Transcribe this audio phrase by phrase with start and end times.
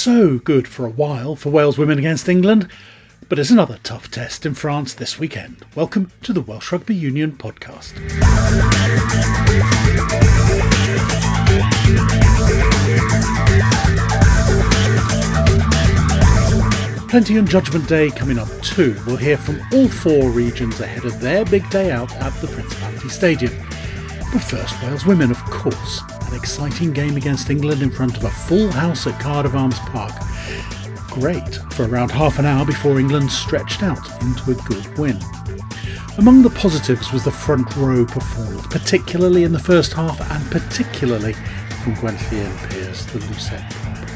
[0.00, 2.66] so good for a while for Wales women against England,
[3.28, 5.62] but it's another tough test in France this weekend.
[5.74, 7.92] Welcome to the Welsh Rugby Union podcast.
[17.10, 18.96] Plenty on Judgment Day coming up too.
[19.06, 23.10] We'll hear from all four regions ahead of their big day out at the Principality
[23.10, 23.52] Stadium.
[24.32, 26.00] But first, Wales women, of course.
[26.30, 30.12] An exciting game against England in front of a full house at Cardiff Arms Park.
[31.08, 35.18] Great for around half an hour before England stretched out into a good win.
[36.18, 41.32] Among the positives was the front row performance, particularly in the first half and particularly
[41.82, 44.08] from Gwenllian Pyrs, the loosehead prop,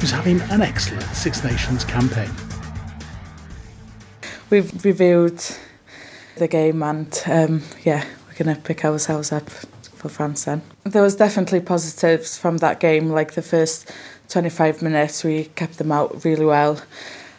[0.00, 2.30] who's having an excellent Six Nations campaign.
[4.48, 5.42] We've reviewed
[6.36, 9.50] the game and um, yeah, we're going to pick ourselves up
[10.00, 10.62] for France then.
[10.84, 13.90] There was definitely positives from that game, like the first
[14.28, 16.80] 25 minutes we kept them out really well.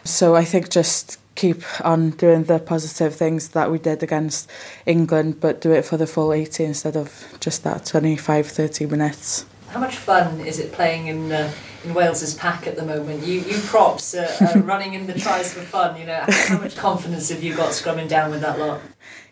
[0.04, 4.50] So I think just keep on doing the positive things that we did against
[4.86, 9.46] England, but do it for the full 80 instead of just that 25 30 minutes.
[9.68, 11.50] How much fun is it playing in uh,
[11.84, 13.26] in Wales's pack at the moment?
[13.26, 15.98] You you props are, are running in the tries for fun.
[15.98, 18.82] You know how much confidence have you got scrumming down with that lot?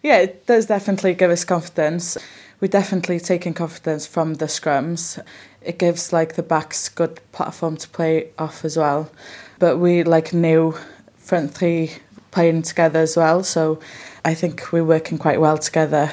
[0.03, 2.17] Yeah, it does definitely give us confidence.
[2.61, 5.19] We're definitely taking confidence from the scrums.
[5.62, 9.11] It gives like the backs good platform to play off as well.
[9.58, 10.75] But we like new
[11.16, 11.92] front three
[12.31, 13.81] playing together as well, so
[14.27, 16.12] I think we're working quite well together.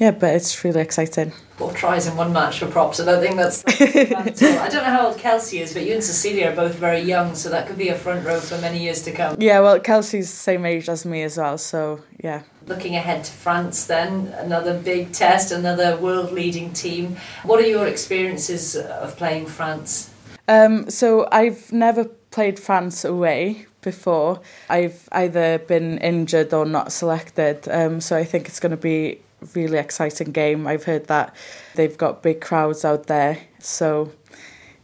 [0.00, 1.32] Yeah, but it's really exciting.
[1.58, 3.00] Four tries in one match for props.
[3.00, 6.00] I don't think that's, that's I don't know how old Kelsey is, but you and
[6.02, 9.02] Sisilia are both very young, so that could be a front row for many years
[9.02, 9.36] to come.
[9.38, 12.44] Yeah, well, Kelsey's the same age as me as well, so yeah.
[12.66, 17.18] Looking ahead to France, then another big test, another world-leading team.
[17.42, 20.14] What are your experiences of playing France?
[20.48, 24.40] Um, so I've never played France away before.
[24.70, 29.20] I've either been injured or not selected, um, so I think it's going to be
[29.54, 30.66] really exciting game.
[30.66, 31.34] I've heard that
[31.74, 34.12] they've got big crowds out there, so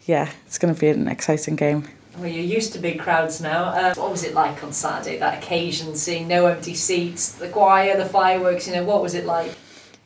[0.04, 1.88] yeah, it's going to be an exciting game.
[2.18, 3.64] Well, you're used to big crowds now.
[3.64, 5.18] Uh, what was it like on Saturday?
[5.18, 8.66] That occasion, seeing no empty seats, the choir, the fireworks.
[8.66, 9.54] You know, what was it like?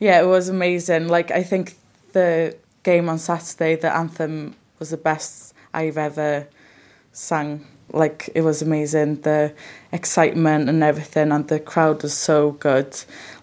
[0.01, 1.09] Yeah, it was amazing.
[1.09, 1.77] Like I think
[2.13, 6.49] the game on Saturday, the anthem was the best I've ever
[7.13, 7.67] sang.
[7.93, 9.53] Like it was amazing, the
[9.93, 12.97] excitement and everything, and the crowd was so good.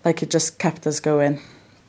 [0.06, 1.42] Like it just kept us going.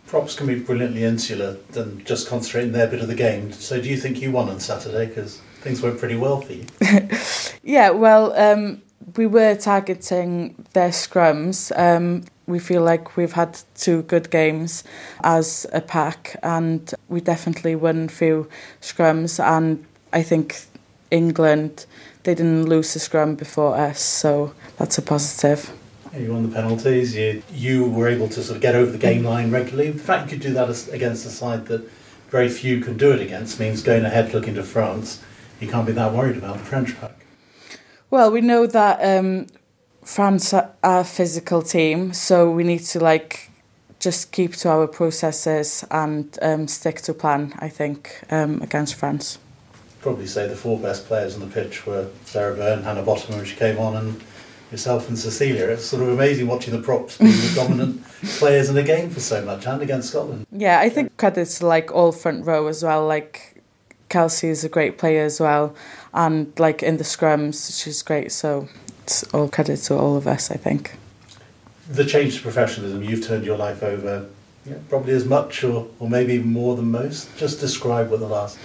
[0.07, 3.53] Props can be brilliantly insular than just concentrating their bit of the game.
[3.53, 5.07] So, do you think you won on Saturday?
[5.07, 6.65] Because things went pretty well for you.
[7.63, 8.81] yeah, well, um,
[9.17, 11.77] we were targeting their scrums.
[11.79, 14.83] Um, we feel like we've had two good games
[15.23, 18.49] as a pack, and we definitely won a few
[18.81, 19.39] scrums.
[19.45, 20.63] And I think
[21.11, 21.85] England
[22.29, 25.73] they didn't lose the scrum before us, so that's a positive.
[26.15, 27.17] You won the penalties.
[27.17, 29.93] You you were able to sort of get over the game line regularly.
[29.93, 31.91] The fact you could do that against a side that
[32.29, 35.23] very few can do it against means going ahead looking to France,
[35.59, 37.17] you can't be that worried about the French pack.
[38.11, 39.47] Well, we know that um,
[40.05, 43.51] France are a physical team, so we need to like
[44.01, 47.55] just keep to our processes and um, stick to plan.
[47.59, 49.39] I think um, against France.
[50.01, 53.45] Probably say the four best players on the pitch were Sarah Bern, Hannah Botterman when
[53.45, 54.23] she came on, and
[54.71, 55.69] yourself and Sisilia.
[55.69, 58.05] It's sort of amazing watching the props being the dominant
[58.39, 60.47] players in the game for so much and against Scotland.
[60.53, 63.07] Yeah, I think credits to like all front row as well.
[63.07, 63.63] Like
[64.09, 65.75] Kelsey is a great player as well,
[66.15, 68.33] and like in the scrums, she's great.
[68.33, 68.69] So
[69.03, 70.97] it's all credit to all of us, I think.
[71.89, 74.29] The change to professionalism, you've turned your life over
[74.67, 77.35] yeah, probably as much or, or maybe even more than most.
[77.37, 78.59] Just describe what the last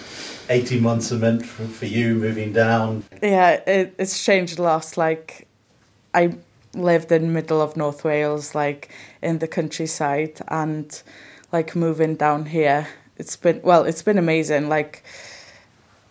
[0.54, 3.04] 18 months have meant for, for you moving down.
[3.22, 4.96] Yeah, it, it's changed a lot.
[4.96, 5.48] Like,
[6.14, 6.38] I
[6.76, 8.90] lived in middle of North Wales, like
[9.22, 11.02] in the countryside, and
[11.52, 14.70] like moving down here, it's been well, it's been amazing.
[14.70, 15.04] Like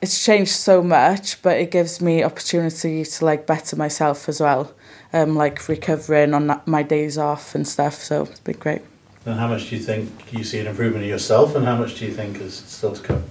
[0.00, 4.74] it's changed so much, but it gives me opportunity to like better myself as well.
[5.12, 7.94] Um, like recovering on my days off and stuff.
[7.94, 8.82] So it's been great.
[9.26, 11.98] And how much do you think you see an improvement in yourself, and how much
[11.98, 13.24] do you think is still to come?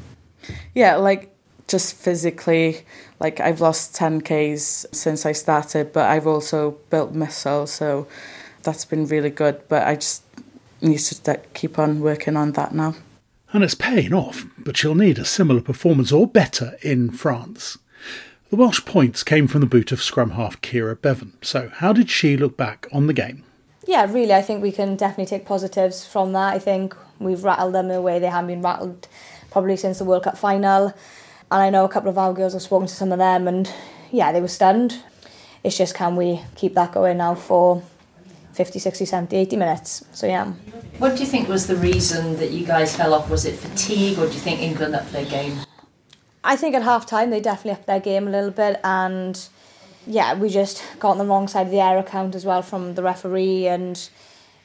[0.73, 1.33] Yeah, like
[1.67, 2.83] just physically,
[3.19, 8.07] like I've lost 10 Ks since I started, but I've also built muscle, so
[8.63, 9.61] that's been really good.
[9.69, 10.23] But I just
[10.81, 12.95] need to keep on working on that now.
[13.53, 17.77] And it's paying off, but she'll need a similar performance or better in France.
[18.49, 21.33] The Welsh points came from the boot of scrum half Keira Bevan.
[21.41, 23.43] So, how did she look back on the game?
[23.87, 26.53] Yeah, really, I think we can definitely take positives from that.
[26.53, 29.07] I think we've rattled them in a way they haven't been rattled
[29.51, 30.87] probably since the World Cup final.
[31.51, 33.71] And I know a couple of our girls have spoken to some of them, and
[34.11, 35.03] yeah, they were stunned.
[35.63, 37.83] It's just can we keep that going now for
[38.53, 40.05] 50, 60, 70, 80 minutes?
[40.13, 40.45] So yeah.
[40.97, 43.29] What do you think was the reason that you guys fell off?
[43.29, 45.59] Was it fatigue, or do you think England upped their game?
[46.43, 49.47] I think at half time they definitely upped their game a little bit and
[50.07, 52.95] yeah, we just got on the wrong side of the air account as well from
[52.95, 54.09] the referee and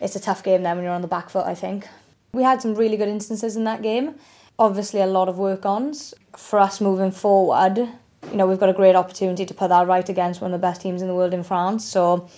[0.00, 1.86] it's a tough game then when you're on the back foot I think.
[2.32, 4.14] We had some really good instances in that game.
[4.58, 6.14] Obviously a lot of work ons.
[6.36, 10.08] For us moving forward, you know, we've got a great opportunity to put that right
[10.08, 11.84] against one of the best teams in the world in France.
[11.84, 12.28] So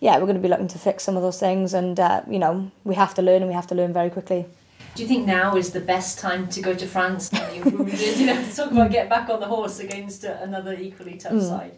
[0.00, 2.38] yeah, we're going to be looking to fix some of those things and uh, you
[2.38, 4.46] know, we have to learn and we have to learn very quickly.
[4.94, 7.30] Do you think now is the best time to go to France?
[7.52, 11.16] You're wounded, you know, to talk about get back on the horse against another equally
[11.16, 11.48] tough mm.
[11.48, 11.72] side.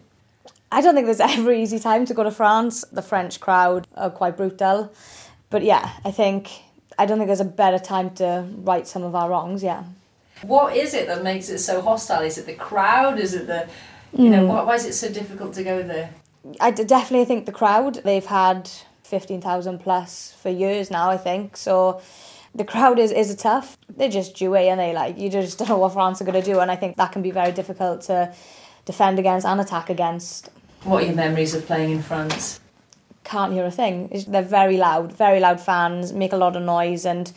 [0.71, 2.85] I don't think there's ever easy time to go to France.
[2.91, 4.93] The French crowd are quite brutal,
[5.49, 6.51] but yeah, I think
[6.97, 9.63] I don't think there's a better time to right some of our wrongs.
[9.63, 9.83] Yeah.
[10.41, 12.21] What is it that makes it so hostile?
[12.21, 13.19] Is it the crowd?
[13.19, 13.67] Is it the
[14.13, 14.49] you know hmm.
[14.49, 16.11] why, why is it so difficult to go there?
[16.59, 17.95] I definitely think the crowd.
[18.03, 18.69] They've had
[19.03, 21.09] fifteen thousand plus for years now.
[21.09, 22.01] I think so
[22.57, 23.77] the crowd is, is tough.
[23.95, 26.51] They're just Jewy and they like you just don't know what France are going to
[26.53, 28.33] do, and I think that can be very difficult to
[28.85, 30.49] defend against and attack against.
[30.83, 32.59] What are your memories of playing in France?
[33.27, 34.09] Can't hear a thing.
[34.27, 37.31] They're very loud, very loud fans, make a lot of noise, and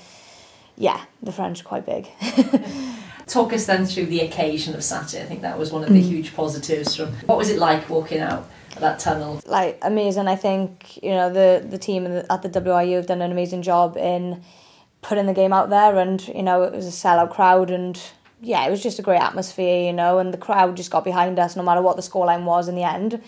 [0.77, 2.09] yeah, the French are quite big.
[3.27, 5.25] Talk us then through the occasion of Saturday.
[5.25, 6.09] I think that was one of the mm.
[6.09, 7.09] huge positives from.
[7.27, 8.49] What was it like walking out?
[8.79, 13.07] that tunnel like amazing i think you know the the team at the WRU have
[13.07, 14.41] done an amazing job in
[15.03, 18.01] putting the game out there and you know it was a sellout crowd and
[18.41, 21.39] yeah it was just a great atmosphere you know and the crowd just got behind
[21.39, 23.21] us no matter what the scoreline was in the end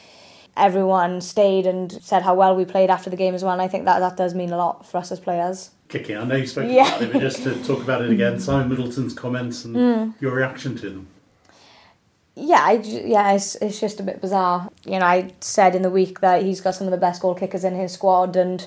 [0.56, 3.68] everyone stayed and said how well we played after the game as well and I
[3.68, 6.46] think that that does mean a lot for us as players kicking I know you
[6.46, 6.88] spoke yeah.
[6.88, 10.14] about it but just to talk about it again Simon Middleton's comments and mm.
[10.20, 11.06] your reaction to them
[12.34, 14.70] yeah, I, yeah, it's, it's just a bit bizarre.
[14.86, 17.34] You know, I said in the week that he's got some of the best goal
[17.34, 18.66] kickers in his squad, and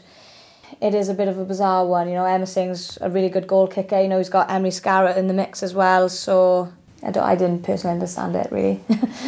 [0.82, 2.08] it is a bit of a bizarre one.
[2.08, 4.00] You know, Emersing's a really good goal kicker.
[4.00, 6.10] You know, he's got Emily Scarratt in the mix as well.
[6.10, 6.72] So
[7.06, 8.81] I, don't, I didn't personally understand it really.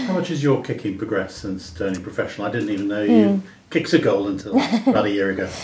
[0.06, 2.48] How much has your kicking progressed since turning professional?
[2.48, 3.42] I didn't even know you mm.
[3.70, 5.50] kicked a goal until about a year ago.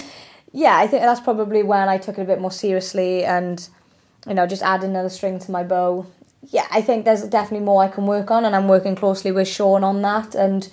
[0.56, 3.68] Yeah, I think that's probably when I took it a bit more seriously and,
[4.28, 6.06] you know, just add another string to my bow.
[6.52, 9.48] Yeah, I think there's definitely more I can work on, and I'm working closely with
[9.48, 10.36] Sean on that.
[10.36, 10.72] And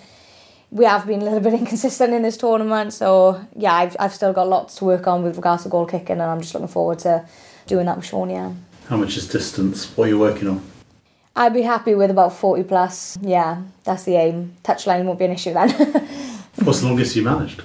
[0.70, 2.92] we have been a little bit inconsistent in this tournament.
[2.92, 6.20] So yeah, I've I've still got lots to work on with regards to goal kicking,
[6.20, 7.26] and I'm just looking forward to
[7.66, 8.28] doing that with Sean.
[8.28, 8.52] Yeah.
[8.88, 9.96] How much is distance?
[9.96, 10.69] What are you working on?
[11.40, 13.18] I'd be happy with about forty plus.
[13.22, 14.56] Yeah, that's the aim.
[14.62, 15.70] Touchline won't be an issue then.
[16.62, 17.62] What's the longest you managed?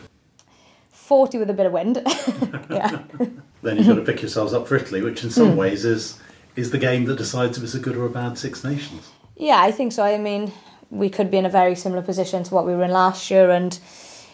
[0.92, 2.02] Forty with a bit of wind.
[2.70, 3.04] yeah.
[3.64, 5.56] then you've got to pick yourselves up for Italy, which in some mm.
[5.58, 6.18] ways is
[6.56, 9.10] is the game that decides if it's a good or a bad Six Nations.
[9.36, 10.06] Yeah, I think so.
[10.06, 10.54] I mean,
[10.90, 13.50] we could be in a very similar position to what we were in last year.
[13.50, 13.78] And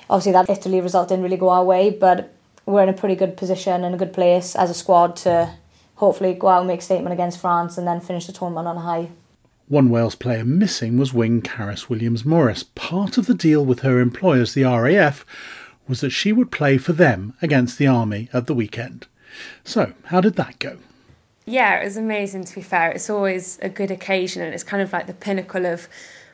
[0.08, 2.32] obviously, that Italy result didn't really go our way, but
[2.68, 5.52] we're in a pretty good position and a good place as a squad to
[5.96, 8.78] hopefully go out and make a statement against France and then finish the tournament on
[8.78, 9.10] a high.
[9.72, 12.62] One Wales player missing was wing Carys Williams Morris.
[12.62, 15.26] Part of the deal with her employers, the RAF,
[15.88, 19.08] was that she would play for them against the Army at the weekend.
[19.64, 20.80] So, how did that go?
[21.46, 22.92] Yeah, it was amazing to be fair.
[22.92, 25.88] It's always a good occasion and it's kind of like the pinnacle of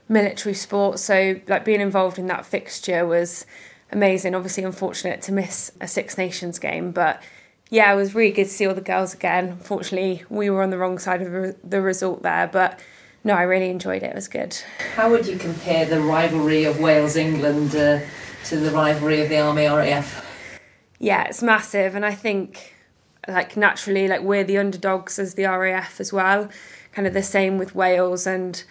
[0.09, 0.97] military sport.
[0.97, 3.45] So like being involved in that fixture was
[3.91, 4.33] amazing.
[4.33, 7.21] Obviously, unfortunate to miss a Six Nations game, but
[7.69, 9.49] yeah, it was really good to see all the girls again.
[9.49, 12.79] Unfortunately, we were on the wrong side of the result there, but
[13.27, 14.07] no, I really enjoyed it.
[14.07, 14.57] It was good.
[14.95, 17.99] How would you compare the rivalry of Wales England uh,
[18.45, 20.25] to the rivalry of the Army RAF?
[20.97, 22.73] Yeah, it's massive, and I think
[23.27, 26.49] like naturally, like we're the underdogs as the RAF as well.
[26.93, 28.63] Kind of the same with Wales and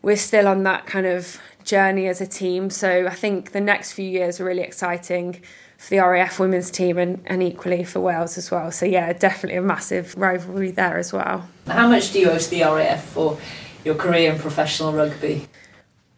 [0.00, 2.70] we're still on that kind of journey as a team.
[2.70, 5.42] So I think the next few years are really exciting
[5.76, 8.72] for the RAF women's team and, and equally for Wales as well.
[8.72, 11.48] So yeah, definitely a massive rivalry there as well.
[11.66, 13.38] How much do you owe to the RAF for
[13.84, 15.48] your career in professional rugby?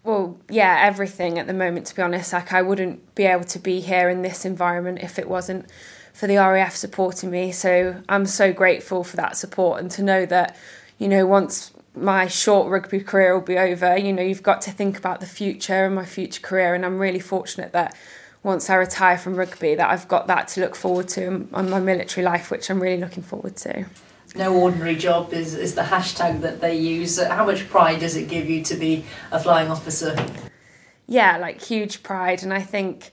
[0.02, 2.32] Well, yeah, everything at the moment, to be honest.
[2.32, 5.66] Like, I wouldn't be able to be here in this environment if it wasn't
[6.12, 7.52] for the RAF supporting me.
[7.52, 10.56] So I'm so grateful for that support and to know that,
[10.98, 13.96] you know, once my short rugby career will be over.
[13.96, 16.98] You know, you've got to think about the future and my future career, and I'm
[16.98, 17.96] really fortunate that
[18.42, 21.80] once I retire from rugby, that I've got that to look forward to on my
[21.80, 23.86] military life, which I'm really looking forward to.
[24.36, 27.22] No ordinary job is, is the hashtag that they use.
[27.22, 30.16] How much pride does it give you to be a flying officer?
[31.06, 33.12] Yeah, like huge pride, and I think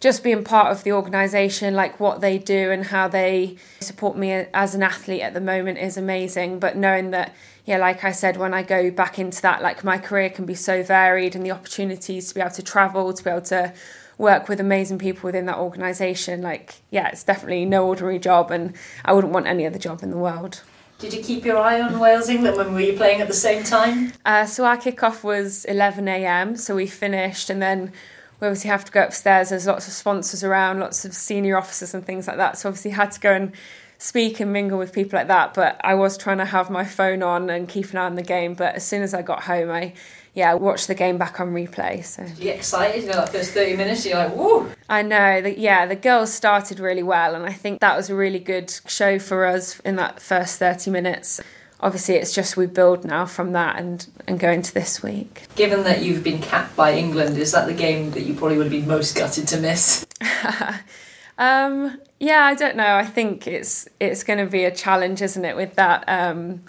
[0.00, 4.30] just being part of the organisation, like what they do and how they support me
[4.32, 6.58] as an athlete at the moment is amazing.
[6.58, 7.34] But knowing that,
[7.64, 10.54] yeah, like I said, when I go back into that, like my career can be
[10.54, 13.72] so varied and the opportunities to be able to travel, to be able to
[14.18, 18.74] work with amazing people within that organisation, like, yeah, it's definitely no ordinary job and
[19.04, 20.62] I wouldn't want any other job in the world.
[20.98, 23.62] Did you keep your eye on Wales England when were you playing at the same
[23.62, 24.12] time?
[24.24, 27.92] Uh, so our kick-off was 11am, so we finished and then
[28.40, 29.50] we obviously have to go upstairs.
[29.50, 32.58] There's lots of sponsors around, lots of senior officers and things like that.
[32.58, 33.52] So obviously had to go and
[33.98, 35.54] speak and mingle with people like that.
[35.54, 38.22] But I was trying to have my phone on and keep an eye on the
[38.22, 38.54] game.
[38.54, 39.94] But as soon as I got home, I
[40.36, 42.04] yeah watched the game back on replay.
[42.04, 43.02] So you get excited?
[43.02, 44.70] You know, that first thirty minutes, you're like, woo!
[44.88, 48.14] I know that yeah, the girls started really well, and I think that was a
[48.14, 51.40] really good show for us in that first thirty minutes
[51.78, 55.84] obviously it's just we build now from that and and go into this week Given
[55.84, 58.72] that you've been capped by England, is that the game that you probably would have
[58.72, 60.06] been most gutted to miss?
[61.38, 65.44] um yeah i don't know i think it's it's going to be a challenge isn't
[65.44, 66.62] it with that um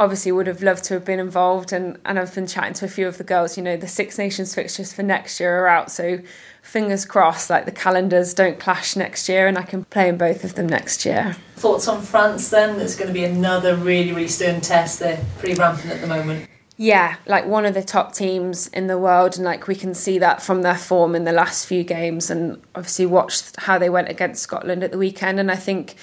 [0.00, 2.88] obviously would have loved to have been involved and and i've been chatting to a
[2.88, 5.92] few of the girls you know the six nations fixtures for next year are out
[5.92, 6.18] so
[6.62, 10.42] fingers crossed like the calendars don't clash next year and i can play in both
[10.42, 12.78] of them next year Thoughts on France then?
[12.78, 14.98] There's going to be another really, really stern test.
[14.98, 16.48] They're pretty rampant at the moment.
[16.78, 20.18] yeah, like one of the top teams in the world, and like we can see
[20.20, 24.08] that from their form in the last few games, and obviously watched how they went
[24.08, 25.96] against Scotland at the weekend, and I think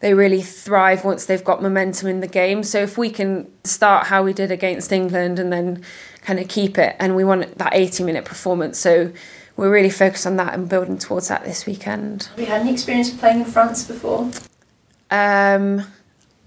[0.00, 2.62] they really thrive once they've got momentum in the game.
[2.62, 5.82] So if we can start how we did against England and then
[6.22, 9.12] kind of keep it, and we want that 80 minute performance, so
[9.56, 12.24] we're really focused on that and building towards that this weekend.
[12.24, 14.30] Have you had any experience of playing in France before?
[15.10, 15.86] Um,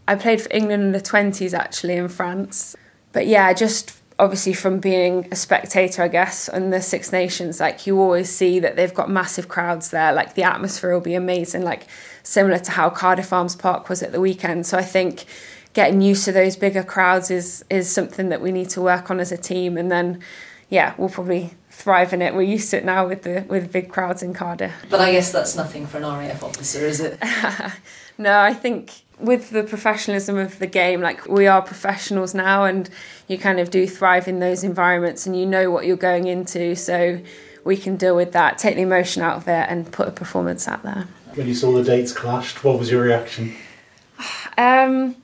[0.08, 2.76] I played for England in the twenties actually in France,
[3.12, 7.86] but yeah, just obviously from being a spectator, I guess, on the Six Nations, like
[7.86, 10.14] you always see that they've got massive crowds there.
[10.14, 11.88] Like the atmosphere will be amazing, like
[12.24, 14.66] similar to how Cardiff Arms Park was at the weekend.
[14.66, 15.26] So I think
[15.74, 19.20] getting used to those bigger crowds is is something that we need to work on
[19.20, 20.22] as a team, and then
[20.70, 22.34] yeah, we'll probably thrive in it.
[22.34, 24.74] We're used to it now with the with big crowds in Cardiff.
[24.90, 27.20] But I guess that's nothing for an RAF officer, is it?
[28.18, 32.90] No, I think with the professionalism of the game, like we are professionals now, and
[33.28, 36.76] you kind of do thrive in those environments, and you know what you're going into,
[36.76, 37.20] so
[37.64, 40.68] we can deal with that, take the emotion out of it, and put a performance
[40.68, 41.08] out there.
[41.36, 43.56] When you saw the dates clashed, what was your reaction?
[44.58, 45.16] Um,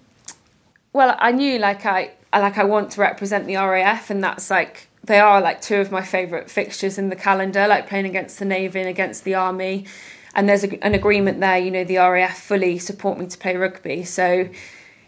[0.91, 4.87] well, I knew like I like I want to represent the RAF, and that's like
[5.03, 8.45] they are like two of my favourite fixtures in the calendar, like playing against the
[8.45, 9.85] Navy and against the Army.
[10.33, 13.55] And there's a, an agreement there, you know, the RAF fully support me to play
[13.55, 14.03] rugby.
[14.03, 14.49] So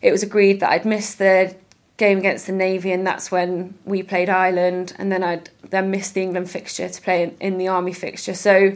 [0.02, 1.56] it was agreed that I'd miss the
[1.98, 6.10] game against the Navy, and that's when we played Ireland, and then I'd then miss
[6.12, 8.34] the England fixture to play in, in the Army fixture.
[8.34, 8.76] So,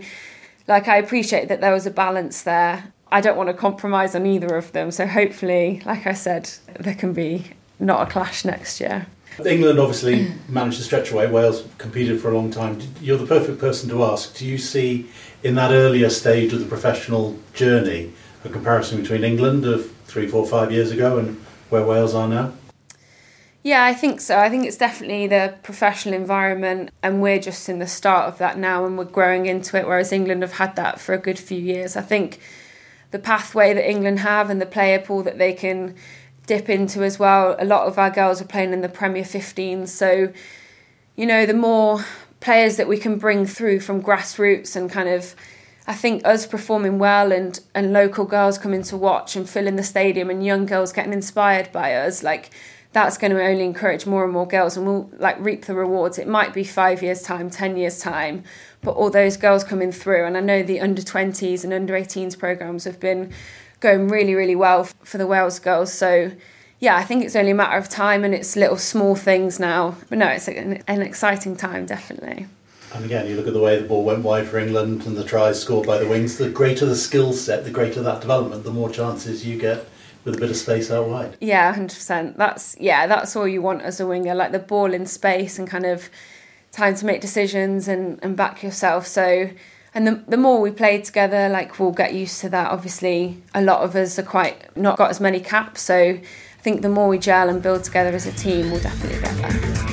[0.67, 2.91] like, I appreciate that there was a balance there.
[3.12, 4.91] I don't want to compromise on either of them.
[4.91, 9.07] So, hopefully, like I said, there can be not a clash next year.
[9.45, 11.27] England obviously managed to stretch away.
[11.27, 12.79] Wales competed for a long time.
[13.01, 14.36] You're the perfect person to ask.
[14.36, 15.10] Do you see
[15.43, 20.45] in that earlier stage of the professional journey a comparison between England of three, four,
[20.45, 21.38] five years ago and
[21.69, 22.53] where Wales are now?
[23.65, 24.38] Yeah, I think so.
[24.38, 28.60] I think it's definitely the professional environment, and we're just in the start of that
[28.60, 29.88] now, and we're growing into it.
[29.88, 31.95] Whereas England have had that for a good few years.
[31.95, 32.39] I think
[33.10, 35.95] the pathway that England have and the player pool that they can
[36.45, 37.55] dip into as well.
[37.57, 40.31] A lot of our girls are playing in the Premier 15s, so
[41.15, 42.05] you know the more
[42.41, 45.36] players that we can bring through from grassroots and kind of.
[45.88, 49.84] I think us performing well and, and local girls coming to watch and filling the
[49.84, 52.50] stadium and young girls getting inspired by us, like
[52.95, 56.17] that's going to only encourage more and more girls and we'll like reap the rewards.
[56.17, 58.45] It might be five years' time, ten years' time,
[58.81, 60.23] but all those girls coming through.
[60.23, 63.33] And I know the under 20s and under 18s programs have been
[63.81, 65.91] going really, really well for the Wales girls.
[65.91, 66.31] So
[66.79, 69.97] yeah, I think it's only a matter of time and it's little small things now.
[70.07, 72.47] But no, it's an, an exciting time, definitely.
[72.93, 75.25] And again, you look at the way the ball went wide for England and the
[75.25, 76.37] tries scored by the wings.
[76.37, 79.85] The greater the skill set, the greater that development, the more chances you get
[80.25, 81.38] with a bit of space out wide.
[81.39, 82.38] Yeah, hundred percent.
[82.38, 85.67] That's yeah, that's all you want as a winger, like the ball in space and
[85.67, 86.10] kind of
[86.72, 89.08] time to make decisions and, and back yourself.
[89.08, 89.50] So
[89.94, 92.72] and the the more we play together, like we'll get used to that.
[92.72, 96.22] Obviously, a lot of us are quite not got as many caps, so I
[96.62, 99.86] think the more we gel and build together as a team, we'll definitely get there.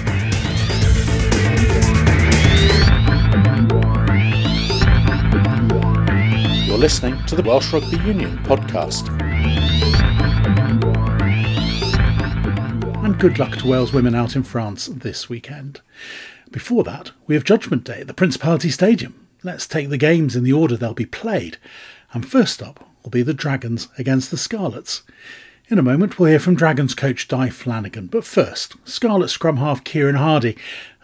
[6.67, 9.07] You're listening to the Welsh Rugby Union podcast.
[13.13, 15.83] And good luck to Wales women out in France this weekend.
[16.51, 19.29] Before that, we have Judgment Day at the Principality Stadium.
[19.43, 21.59] Let's take the games in the order they'll be played.
[22.15, 25.03] And first up will be the Dragons against the Scarlets.
[25.69, 28.07] In a moment, we'll hear from Dragons coach Dai Flanagan.
[28.07, 30.57] But first, Scarlet scrum half Kieran Hardy,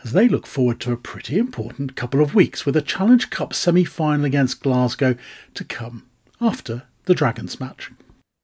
[0.02, 3.52] as they look forward to a pretty important couple of weeks with a Challenge Cup
[3.52, 5.14] semi final against Glasgow
[5.52, 6.08] to come
[6.40, 7.90] after the Dragons match.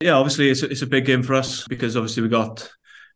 [0.03, 2.71] Yeah, obviously it's a, it's a big game for us because obviously we got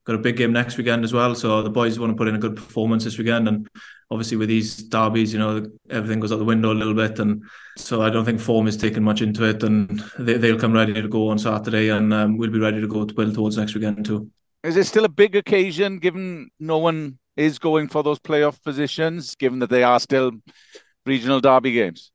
[0.09, 1.35] got a big game next weekend as well.
[1.35, 3.69] So the boys want to put in a good performance this weekend, and
[4.11, 7.45] obviously with these derbies, you know, everything goes out the window a little bit, and
[7.77, 10.95] so I don't think form is taking much into it, and they, they'll come ready
[10.95, 14.07] to go on Saturday, and um, we'll be ready to go build towards next weekend
[14.07, 14.31] too.
[14.65, 19.35] Is it still a big occasion, given no one is going for those playoff positions,
[19.35, 20.33] given that they are still
[21.05, 22.13] regional derby games?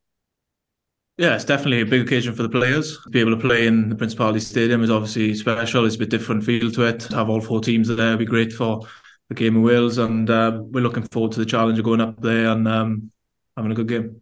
[1.18, 3.00] Yeah, it's definitely a big occasion for the players.
[3.04, 5.86] To be able to play in the Principality Stadium is obviously special.
[5.86, 7.02] It's a bit different feel to it.
[7.02, 8.82] To have all four teams there would be great for
[9.30, 12.20] the game of Wales, and uh, we're looking forward to the challenge of going up
[12.20, 13.12] there and um,
[13.56, 14.22] having a good game.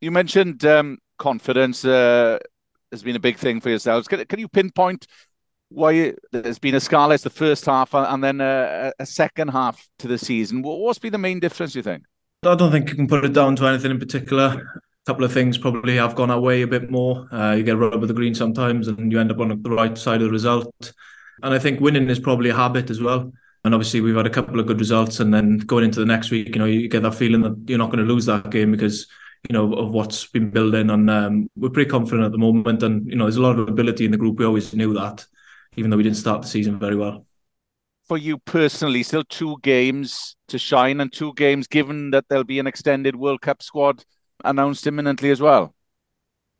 [0.00, 2.38] You mentioned um, confidence uh,
[2.90, 4.08] has been a big thing for yourselves.
[4.08, 5.06] Can, can you pinpoint
[5.68, 10.08] why there's been a scarlet the first half and then a, a second half to
[10.08, 10.62] the season?
[10.62, 12.04] What's been the main difference, you think?
[12.42, 14.82] I don't think you can put it down to anything in particular.
[15.04, 17.26] Couple of things probably have gone our way a bit more.
[17.34, 19.98] Uh, you get rub with the green sometimes, and you end up on the right
[19.98, 20.92] side of the result.
[21.42, 23.32] And I think winning is probably a habit as well.
[23.64, 26.30] And obviously, we've had a couple of good results, and then going into the next
[26.30, 28.70] week, you know, you get that feeling that you're not going to lose that game
[28.70, 29.08] because
[29.48, 32.82] you know of what's been building, and um, we're pretty confident at the moment.
[32.84, 34.38] And you know, there's a lot of ability in the group.
[34.38, 35.26] We always knew that,
[35.76, 37.26] even though we didn't start the season very well.
[38.06, 42.60] For you personally, still two games to shine, and two games given that there'll be
[42.60, 44.04] an extended World Cup squad
[44.44, 45.74] announced imminently as well.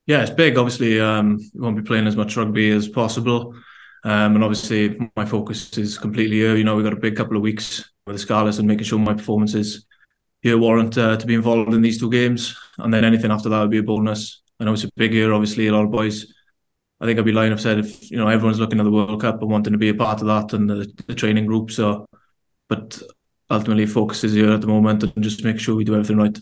[0.06, 0.58] Yeah, it's big.
[0.58, 3.54] Obviously, um, won't be playing as much rugby as possible.
[4.04, 6.56] Um, and obviously, my focus is completely here.
[6.56, 8.98] You know, we've got a big couple of weeks with the Scarlets and making sure
[8.98, 9.86] my performances
[10.40, 12.56] here warrant uh, to be involved in these two games.
[12.78, 14.42] And then anything after that would be a bonus.
[14.58, 16.26] I know it's a big year, obviously, a lot of boys.
[17.00, 18.90] I think I'd be lying if I said if you know everyone's looking at the
[18.90, 21.70] World Cup and wanting to be a part of that and the, the training group.
[21.70, 22.06] So,
[22.68, 23.00] but
[23.50, 26.38] ultimately, focus is here at the moment and just make sure we do everything right.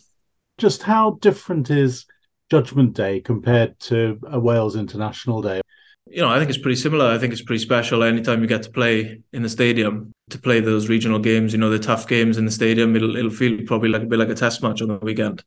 [0.61, 2.07] Just how different is
[2.51, 5.63] Judgment Day compared to a Wales International Day?
[6.11, 7.07] you know, I think it's pretty similar.
[7.07, 8.03] I think it's pretty special.
[8.03, 11.71] Anytime you get to play in the stadium, to play those regional games, you know,
[11.71, 14.35] the tough games in the stadium, it'll it'll feel probably like a bit like a
[14.35, 15.45] test match on the weekend.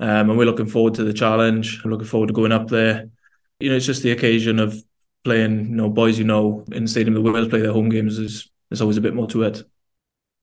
[0.00, 1.80] Um, and we're looking forward to the challenge.
[1.84, 3.10] I'm looking forward to going up there.
[3.60, 4.82] You know, it's just the occasion of
[5.24, 7.14] playing, you know, boys you know in the stadium.
[7.14, 8.18] The Wales play their home games.
[8.18, 9.62] Is there's always a bit more to it.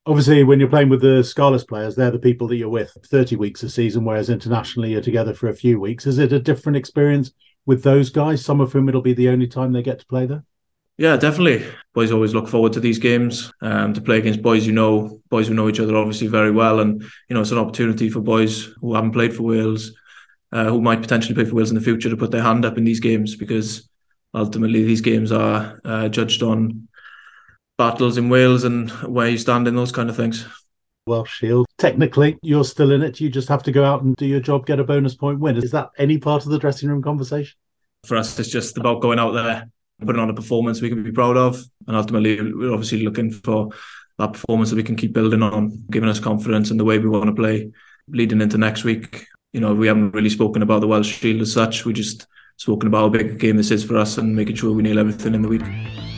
[0.07, 3.37] Obviously, when you're playing with the Scarlets players, they're the people that you're with 30
[3.37, 6.05] weeks a season, whereas internationally you're together for a few weeks.
[6.05, 7.31] Is it a different experience
[7.65, 10.27] with those guys, some of whom it'll be the only time they get to play
[10.27, 10.43] there?
[10.97, 11.65] Yeah, definitely.
[11.93, 15.47] Boys always look forward to these games um, to play against boys you know, boys
[15.47, 18.65] who know each other obviously very well, and you know it's an opportunity for boys
[18.79, 19.91] who haven't played for Wales,
[20.51, 22.77] uh, who might potentially play for Wales in the future, to put their hand up
[22.77, 23.89] in these games because
[24.33, 26.87] ultimately these games are uh, judged on
[27.77, 30.45] battles in Wales and where you stand in those kind of things.
[31.07, 31.67] Welsh Shield.
[31.77, 33.19] Technically, you're still in it.
[33.19, 35.57] You just have to go out and do your job, get a bonus point win.
[35.57, 37.55] Is that any part of the dressing room conversation?
[38.05, 39.69] For us, it's just about going out there,
[40.03, 41.61] putting on a performance we can be proud of.
[41.87, 43.69] And ultimately, we're obviously looking for
[44.17, 47.09] that performance that we can keep building on, giving us confidence in the way we
[47.09, 47.71] want to play
[48.07, 49.27] leading into next week.
[49.53, 51.85] You know, we haven't really spoken about the Welsh Shield as such.
[51.85, 54.73] We just spoken about how big a game this is for us and making sure
[54.73, 56.14] we nail everything in the week.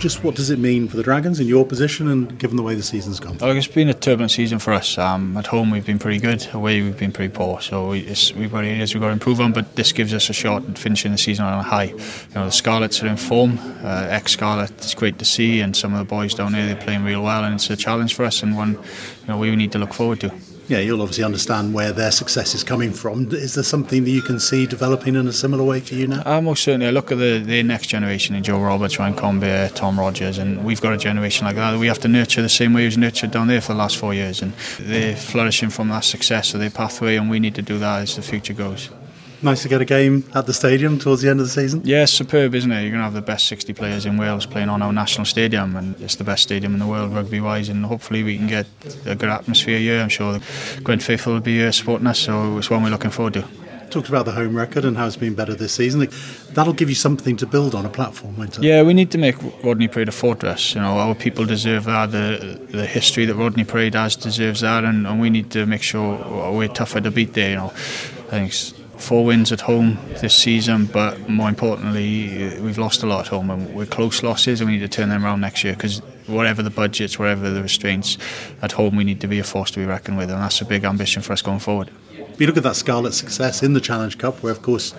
[0.00, 2.74] Just what does it mean for the Dragons in your position and given the way
[2.74, 3.36] the season's gone?
[3.38, 4.96] Well, it's been a turbulent season for us.
[4.96, 6.48] Um, at home, we've been pretty good.
[6.54, 7.60] Away, we've been pretty poor.
[7.60, 10.32] So it's, we've got areas we've got to improve on, but this gives us a
[10.32, 11.84] shot at finishing the season on a high.
[11.84, 11.98] You
[12.34, 13.58] know, the Scarlets are in form.
[13.82, 16.82] Uh, Ex Scarlet, it's great to see, and some of the boys down there, they're
[16.82, 19.72] playing real well, and it's a challenge for us and one you know, we need
[19.72, 20.32] to look forward to
[20.70, 23.28] yeah, you'll obviously understand where their success is coming from.
[23.32, 26.22] Is there something that you can see developing in a similar way for you now?
[26.24, 26.86] Uh, most certainly.
[26.86, 30.64] I look at the, the next generation in Joe Roberts, Ryan Conbeer, Tom Rogers, and
[30.64, 31.76] we've got a generation like that.
[31.76, 33.96] We have to nurture the same way it was nurtured down there for the last
[33.96, 37.62] four years, and they're flourishing from that success of their pathway, and we need to
[37.62, 38.90] do that as the future goes
[39.42, 41.82] nice to get a game at the stadium towards the end of the season.
[41.84, 42.82] Yeah, it's superb, isn't it?
[42.82, 45.76] You're going to have the best 60 players in Wales playing on our national stadium,
[45.76, 47.68] and it's the best stadium in the world rugby wise.
[47.68, 48.66] And hopefully, we can get
[49.06, 50.00] a good atmosphere here.
[50.00, 53.10] I'm sure the Gwent faithful will be here supporting us, so it's one we're looking
[53.10, 53.44] forward to.
[53.90, 56.08] Talked about the home record and how it's been better this season.
[56.52, 58.62] That'll give you something to build on a platform, won't it?
[58.62, 60.76] Yeah, we need to make Rodney Parade a fortress.
[60.76, 62.12] You know, our people deserve that.
[62.12, 65.82] The the history that Rodney Parade has deserves that, and, and we need to make
[65.82, 67.50] sure we're tougher to beat there.
[67.50, 67.72] You know,
[68.30, 68.52] I think
[69.00, 73.28] four wins at home this season, but more importantly, uh, we've lost a lot at
[73.28, 76.00] home, and we're close losses, and we need to turn them around next year because
[76.26, 78.18] whatever the budgets, whatever the restraints,
[78.62, 80.64] at home we need to be a force to be reckoned with, and that's a
[80.64, 81.90] big ambition for us going forward.
[82.38, 84.94] You look at that Scarlet success in the Challenge Cup, where of course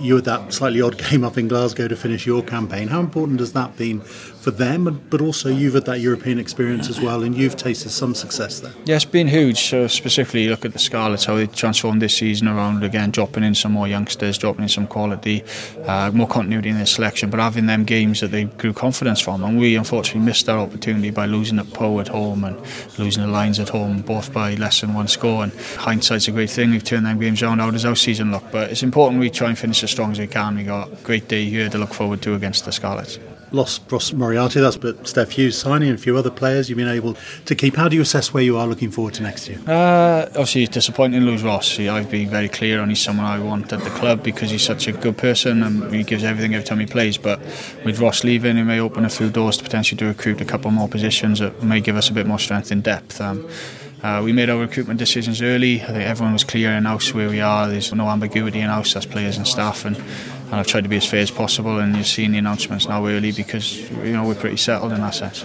[0.00, 2.88] you had that slightly odd game up in Glasgow to finish your campaign.
[2.88, 4.00] How important has that been
[4.46, 8.14] for them, but also you've had that European experience as well, and you've tasted some
[8.14, 8.72] success there?
[8.84, 9.58] Yeah, it's been huge.
[9.58, 13.56] So specifically, look at the Scarlets, how they transformed this season around again, dropping in
[13.56, 15.42] some more youngsters, dropping in some quality,
[15.84, 19.42] uh, more continuity in their selection, but having them games that they grew confidence from.
[19.42, 22.56] And we unfortunately missed that opportunity by losing at Pau at home and
[23.00, 25.42] losing the Lions at home, both by less than one score.
[25.42, 26.70] And hindsight's a great thing.
[26.70, 27.58] We've turned them games around.
[27.58, 28.44] How does our season look?
[28.52, 30.54] But it's important we try and finish as strong as we can.
[30.54, 33.18] We got a great day here to look forward to against the Scarlets
[33.52, 36.88] lost Ross Moriarty, that's but Steff Hughes signing and a few other players you've been
[36.88, 37.76] able to keep.
[37.76, 39.58] How do you assess where you are looking forward to next year?
[39.66, 41.78] Uh, obviously, it's disappointing to lose Ross.
[41.78, 44.88] I've been very clear on he's someone I want at the club because he's such
[44.88, 47.18] a good person and he gives everything every time he plays.
[47.18, 47.40] But
[47.84, 50.70] with Ross leaving, it may open a few doors to potentially to recruit a couple
[50.70, 53.20] more positions that may give us a bit more strength in depth.
[53.20, 53.48] Um,
[54.02, 55.80] uh, we made our recruitment decisions early.
[55.80, 57.66] I think everyone was clear in house where we are.
[57.66, 59.96] There's no ambiguity in house as players and staff, and
[60.46, 61.78] and I've tried to be as fair as possible.
[61.78, 65.14] And you're seeing the announcements now early because you know we're pretty settled in that
[65.14, 65.44] sense.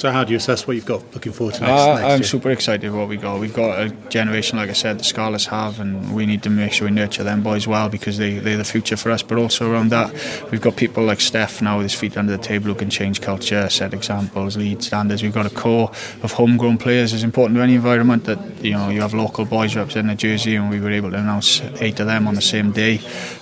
[0.00, 2.18] So how do you assess what you've got looking forward to next, uh, next I'm
[2.20, 2.22] year?
[2.22, 3.38] super excited what we got.
[3.38, 6.72] We've got a generation, like I said, the Scarlets have, and we need to make
[6.72, 9.22] sure we nurture them boys well because they, they're the future for us.
[9.22, 10.10] But also around that,
[10.50, 13.20] we've got people like Steff now with his feet under the table who can change
[13.20, 15.22] culture, set examples, lead standards.
[15.22, 15.90] We've got a core
[16.22, 17.12] of homegrown players.
[17.12, 20.56] It's important to any environment that you know you have local boys representing a jersey,
[20.56, 23.00] and we were able to announce eight of them on the same day.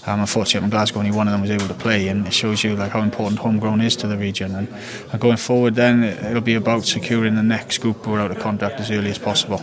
[0.09, 2.64] Um, unfortunately, in Glasgow, only one of them was able to play, and it shows
[2.64, 4.55] you like how important homegrown is to the region.
[4.55, 4.66] And,
[5.12, 8.38] and going forward, then it'll be about securing the next group who are out of
[8.38, 9.62] contract as early as possible.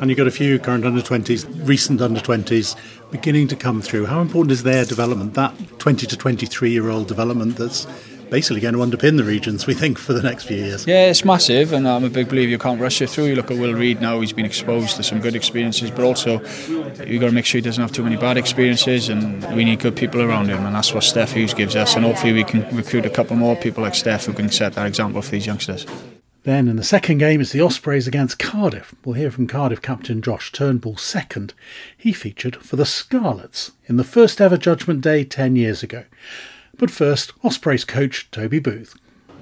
[0.00, 2.76] And you've got a few current under 20s, recent under 20s
[3.10, 4.06] beginning to come through.
[4.06, 7.88] How important is their development, that 20 to 23 year old development that's
[8.30, 10.86] basically going to underpin the regions, we think, for the next few years.
[10.86, 13.26] Yeah, it's massive, and I'm a big believer you can't rush it through.
[13.26, 16.40] You look at Will Reid now; he's been exposed to some good experiences, but also
[17.04, 19.80] you've got to make sure he doesn't have too many bad experiences, and we need
[19.80, 21.96] good people around him, and that's what Steff Hughes gives us.
[21.96, 24.86] And hopefully, we can recruit a couple more people like Steff who can set that
[24.86, 25.86] example for these youngsters.
[26.42, 28.94] Then in the second game is the Ospreys against Cardiff.
[29.04, 31.52] We'll hear from Cardiff captain Josh Turnbull second.
[31.94, 36.04] He featured for the Scarlets in the first ever Judgment Day 10 years ago.
[36.78, 38.96] But first, Ospreys coach Toby Booth.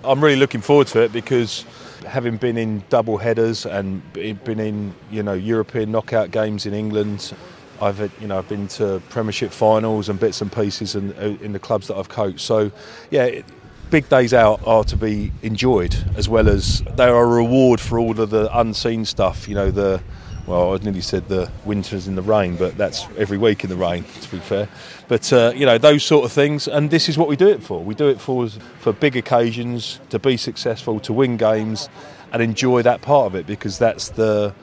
[0.04, 1.64] I'm really looking forward to it because
[2.06, 7.32] having been in double headers and been in you know European knockout games in England,
[7.80, 11.58] I've you know I've been to Premiership finals and bits and pieces in, in the
[11.58, 12.40] clubs that I've coached.
[12.40, 12.70] So
[13.10, 13.42] yeah,
[13.90, 17.98] big days out are to be enjoyed as well as they are a reward for
[17.98, 19.48] all of the unseen stuff.
[19.48, 20.02] You know, the
[20.48, 23.76] well, I nearly said the winters in the rain, but that's every week in the
[23.76, 24.66] rain, to be fair.
[25.06, 27.62] But uh, you know, those sort of things, and this is what we do it
[27.62, 27.84] for.
[27.84, 31.88] We do it for for big occasions, to be successful, to win games,
[32.32, 34.54] and enjoy that part of it because that's the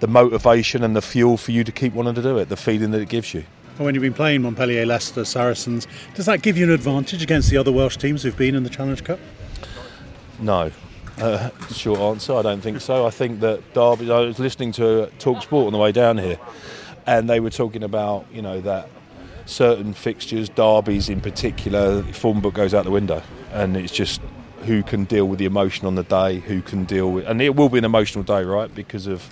[0.00, 2.48] the motivation and the fuel for you to keep wanting to do it.
[2.48, 3.44] The feeling that it gives you.
[3.76, 7.48] And when you've been playing Montpellier, Leicester, Saracens, does that give you an advantage against
[7.48, 9.20] the other Welsh teams who've been in the Challenge Cup?
[10.40, 10.72] No.
[11.20, 13.04] Uh, short answer, I don't think so.
[13.04, 16.38] I think that Derby, I was listening to Talk Sport on the way down here,
[17.06, 18.88] and they were talking about, you know, that
[19.44, 23.20] certain fixtures, derbies in particular, form book goes out the window.
[23.52, 24.20] And it's just
[24.64, 27.56] who can deal with the emotion on the day, who can deal with, and it
[27.56, 28.72] will be an emotional day, right?
[28.72, 29.28] Because of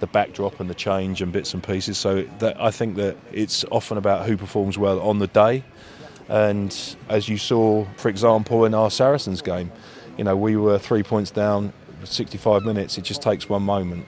[0.00, 1.98] the backdrop and the change and bits and pieces.
[1.98, 5.62] So that, I think that it's often about who performs well on the day.
[6.28, 6.74] And
[7.10, 9.72] as you saw, for example, in our Saracens game,
[10.18, 11.72] you know, we were three points down,
[12.04, 12.98] 65 minutes.
[12.98, 14.04] It just takes one moment.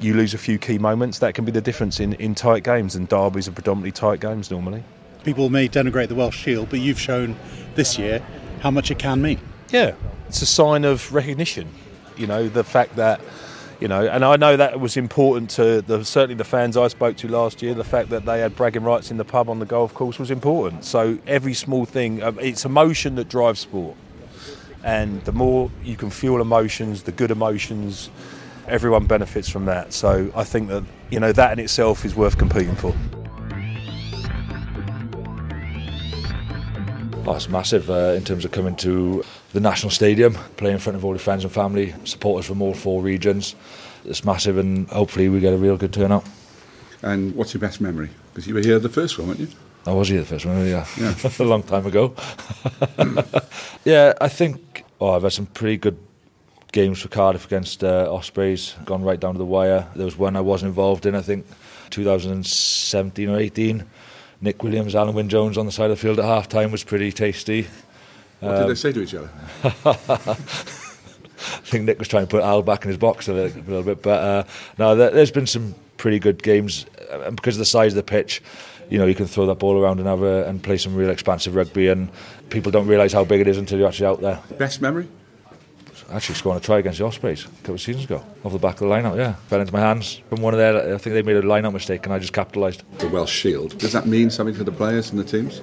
[0.00, 1.20] You lose a few key moments.
[1.20, 4.50] That can be the difference in, in tight games, and derbies are predominantly tight games
[4.50, 4.82] normally.
[5.22, 7.36] People may denigrate the Welsh Shield, but you've shown
[7.76, 8.20] this year
[8.60, 9.40] how much it can mean.
[9.70, 9.94] Yeah,
[10.26, 11.68] it's a sign of recognition.
[12.16, 13.20] You know, the fact that
[13.82, 17.16] you know, and I know that was important to the, certainly the fans I spoke
[17.16, 17.74] to last year.
[17.74, 20.30] The fact that they had bragging rights in the pub on the golf course was
[20.30, 20.84] important.
[20.84, 23.96] So every small thing, um, it's emotion that drives sport,
[24.84, 28.10] and the more you can fuel emotions, the good emotions,
[28.66, 29.92] everyone benefits from that.
[29.92, 32.94] So I think that you know that in itself is worth competing for.
[37.24, 41.04] That's massive uh, in terms of coming to the national stadium, playing in front of
[41.04, 43.54] all your friends and family, supporters from all four regions.
[44.04, 46.24] It's massive, and hopefully we get a real good turnout.
[47.00, 48.10] And what's your best memory?
[48.32, 49.48] Because you were here the first one, weren't you?
[49.86, 51.14] I was here the first one, yeah, yeah.
[51.38, 52.14] a long time ago.
[53.84, 55.98] yeah, I think oh, I've had some pretty good
[56.70, 59.86] games for Cardiff against uh, Ospreys, gone right down to the wire.
[59.96, 61.46] There was one I was involved in, I think,
[61.90, 63.84] 2017 or 18
[64.40, 66.82] Nick Williams, Alun Wyn Jones on the side of the field at half time was
[66.82, 67.68] pretty tasty.
[68.40, 69.30] What um, did they say to each other?
[69.64, 70.34] I
[71.64, 73.82] think Nick was trying to put Al back in his box a little, a little
[73.82, 74.44] bit, but uh,
[74.78, 77.96] no, there, has been some pretty good games, and uh, because of the size of
[77.96, 78.42] the pitch,
[78.92, 81.08] you know, you can throw that ball around and have a, and play some real
[81.08, 82.10] expansive rugby, and
[82.50, 84.38] people don't realise how big it is until you're actually out there.
[84.58, 85.08] Best memory?
[86.10, 88.74] Actually, scoring a try against the Ospreys a couple of seasons ago, off the back
[88.74, 89.16] of the line-out.
[89.16, 90.94] Yeah, fell into my hands from one of their.
[90.94, 92.82] I think they made a line-out mistake, and I just capitalised.
[92.98, 93.78] The Welsh Shield.
[93.78, 95.62] Does that mean something to the players and the teams?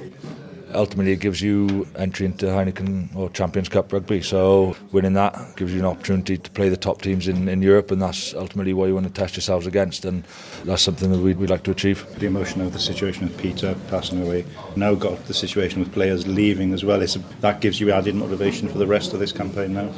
[0.73, 4.21] Ultimately it gives you entry into Heineken or Champions Cup rugby.
[4.21, 7.91] So winning that gives you an opportunity to play the top teams in, in Europe,
[7.91, 10.23] and that's ultimately what you want to test yourselves against, and
[10.63, 12.05] that's something that we'd, we'd like to achieve.
[12.19, 16.27] The emotion of the situation with Peter passing away, now got the situation with players
[16.27, 17.01] leaving as well.
[17.01, 19.91] It's, that gives you added motivation for the rest of this campaign now.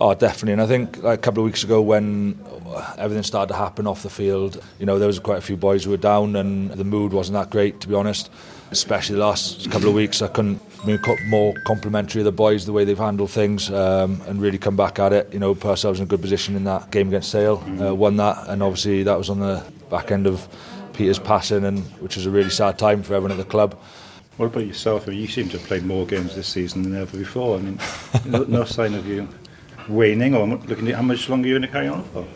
[0.00, 0.52] Oh, definitely.
[0.52, 2.38] And I think like, a couple of weeks ago when
[2.98, 5.82] everything started to happen off the field, you know, there was quite a few boys
[5.82, 8.30] who were down and the mood wasn't that great, to be honest
[8.70, 10.22] especially the last couple of weeks.
[10.22, 14.40] I couldn't be more complimentary of the boys, the way they've handled things um, and
[14.40, 15.32] really come back at it.
[15.32, 18.16] You know, put ourselves in a good position in that game against Sale, uh, won
[18.16, 20.46] that, and obviously that was on the back end of
[20.92, 23.78] Peter's passing, and which was a really sad time for everyone at the club.
[24.36, 25.08] What about yourself?
[25.08, 27.58] I mean, you seem to have played more games this season than ever before.
[27.58, 27.80] I mean,
[28.24, 29.28] no, no sign of you
[29.88, 32.26] waning or looking at how much longer you're going to carry on for?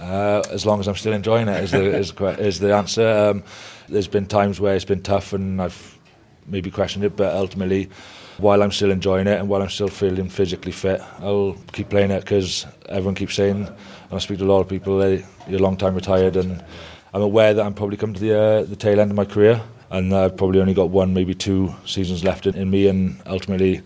[0.00, 3.06] Uh, as long as I'm still enjoying it is the, is, is the answer.
[3.06, 3.42] Um,
[3.88, 5.98] there's been times where it's been tough and I've
[6.46, 7.90] maybe questioned it, but ultimately,
[8.38, 12.10] while I'm still enjoying it and while I'm still feeling physically fit, I'll keep playing
[12.10, 13.76] it because everyone keeps saying, and
[14.10, 16.64] I speak to a lot of people, you're a long time retired, and
[17.12, 19.60] I'm aware that I'm probably come to the uh, the tail end of my career,
[19.90, 23.82] and I've probably only got one, maybe two seasons left in, in me, and ultimately,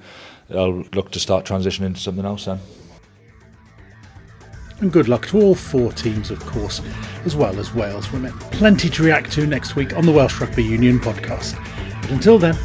[0.50, 2.61] I'll look to start transitioning into something else then.
[4.81, 6.81] And good luck to all four teams, of course,
[7.25, 8.33] as well as Wales women.
[8.51, 11.55] Plenty to react to next week on the Welsh Rugby Union podcast.
[12.03, 12.57] But until then,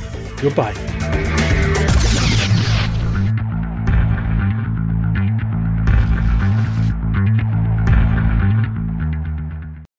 [0.42, 0.74] goodbye.